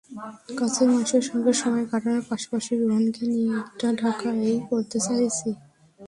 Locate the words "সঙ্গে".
1.29-1.51